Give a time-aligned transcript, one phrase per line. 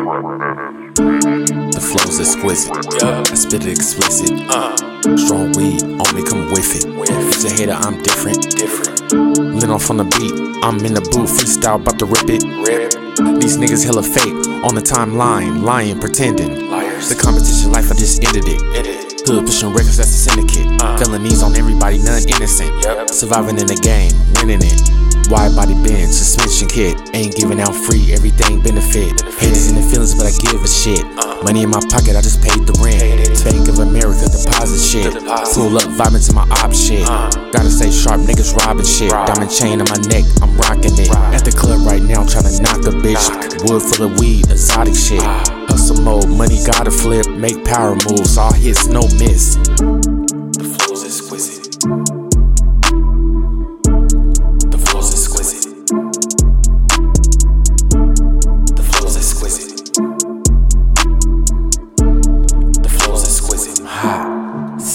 [0.00, 2.72] The flow's exquisite.
[3.02, 4.30] I spit it explicit.
[5.18, 6.86] Strong weed, on me, come with it.
[7.28, 8.56] It's a hater, I'm different.
[8.56, 9.12] Different.
[9.12, 10.32] Lit off on the beat,
[10.64, 12.40] I'm in the booth, freestyle, about to rip it.
[13.40, 14.32] These niggas hella fake,
[14.64, 16.70] on the timeline, lying, pretending.
[16.70, 17.10] Liars.
[17.10, 18.60] The competition life, I just ended it.
[19.28, 20.80] Hood pushing records, that's the syndicate.
[20.98, 22.72] Felonies on everybody, none innocent.
[23.10, 24.99] Surviving in the game, winning it.
[25.30, 26.98] Wide body bench, suspension kit.
[27.14, 29.14] Ain't giving out free, everything benefit.
[29.38, 31.06] Haters in the feelings, but I give a shit.
[31.46, 32.98] Money in my pocket, I just paid the rent.
[33.46, 35.14] Bank of America, deposit shit.
[35.54, 37.06] Pull up, vibing to my op shit.
[37.54, 39.14] Gotta stay sharp, niggas robbing shit.
[39.14, 41.14] Diamond chain on my neck, I'm rocking it.
[41.30, 43.22] At the club right now, trying to knock a bitch.
[43.70, 45.22] Wood full of weed, exotic shit.
[45.70, 49.54] Hustle mode, money gotta flip, make power moves, all hits, no miss.
[50.58, 51.59] The flow's exquisite.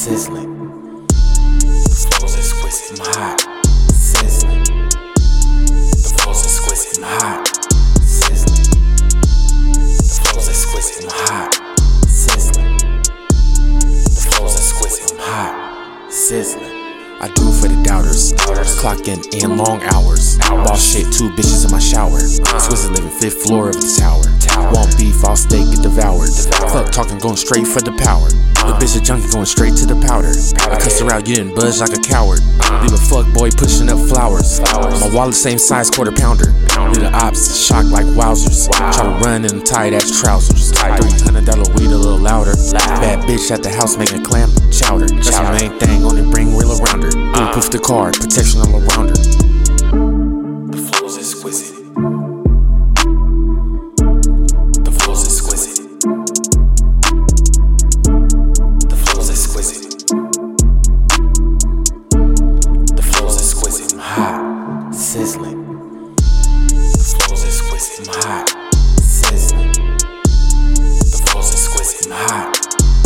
[0.05, 1.07] Sizzling.
[1.07, 3.01] The flow's exquisite.
[3.01, 3.41] I'm hot,
[3.89, 4.63] sizzling.
[5.65, 7.01] The flow's exquisite.
[7.01, 7.47] I'm hot,
[8.05, 8.69] sizzling.
[9.97, 11.05] The flow's exquisite.
[11.05, 11.49] I'm hot,
[12.05, 12.77] sizzling.
[14.13, 15.11] The flow's exquisite.
[15.13, 16.75] I'm hot, sizzling.
[17.17, 18.33] I do for the doubters.
[18.77, 20.37] Clocking in long hours.
[20.37, 22.19] Ball shit, two bitches in my shower.
[22.61, 24.21] Swiss living fifth floor of the tower.
[24.69, 26.29] Want beef, all steak get devoured.
[26.69, 28.31] Fuck talking, going straight for the power.
[28.63, 30.31] The bitch a junkie going straight to the powder.
[30.71, 32.39] I cussed her out, you didn't budge like a coward.
[32.79, 34.63] Leave a fuck boy pushing up flowers.
[34.63, 36.55] My wallet same size, quarter pounder.
[36.87, 38.71] Leave the ops shocked like wowzers.
[38.71, 40.71] Try to run in tight ass trousers.
[40.71, 42.55] $300 weed a little louder.
[43.03, 45.11] Bad bitch at the house making clam chowder.
[45.11, 47.11] That's the main thing, only bring real around her.
[47.11, 49.14] Bulletproof the car, protection all around her.
[65.15, 65.63] Sizzling.
[66.17, 68.09] The flow's exquisite.
[68.09, 68.47] I'm hot,
[68.99, 69.71] sizzling.
[70.75, 72.11] The flow's exquisite.
[72.11, 72.51] I'm hot,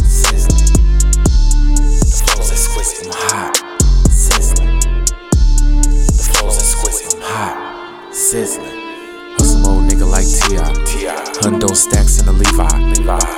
[0.09, 0.73] sizzling.
[2.09, 3.05] The flow's exquisite.
[3.05, 3.53] I'm hot,
[4.09, 4.79] sizzling.
[6.17, 7.13] The flow's exquisite.
[7.13, 8.79] I'm hot, sizzling.
[9.37, 10.65] Hustle mode nigga like T.I.
[11.45, 12.67] Hundo stacks in the Levi.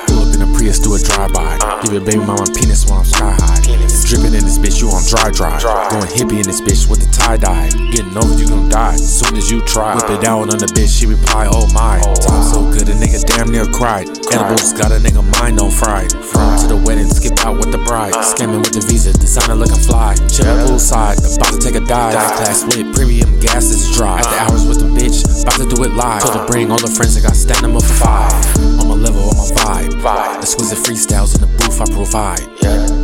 [0.07, 1.60] Pull up in a Prius, do a drive-by.
[1.91, 3.59] Give your baby mama penis when I'm sky high.
[4.07, 5.59] Dripping in this bitch, you on dry dry.
[5.91, 7.67] Going hippie in this bitch with the tie dye.
[7.91, 8.95] Getting over, you gon' die.
[8.95, 9.95] Soon as you try.
[9.95, 11.99] Whip it out on the bitch, she reply, oh my.
[12.23, 14.07] Time so good, a nigga damn near cried.
[14.31, 16.15] Edibles got a nigga mind on fried.
[16.31, 18.15] From to the wedding, skip out with the bride.
[18.23, 20.15] Scamming with the visa, designer looking fly.
[20.31, 22.15] Chill poolside, about to take a dive.
[22.15, 24.23] Class with premium gas is dry.
[24.23, 26.23] After hours with the bitch, about to do it live.
[26.23, 28.79] Told her bring all the friends, I got stand for five.
[30.01, 30.37] Vibe.
[30.41, 32.47] Exquisite freestyles in the booth, I provide.
[32.61, 33.00] Yeah.